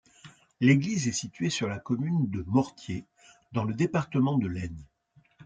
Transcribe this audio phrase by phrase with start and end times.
[0.61, 3.05] L'église est située sur la commune de Mortiers,
[3.51, 4.83] dans le département de l'Aisne.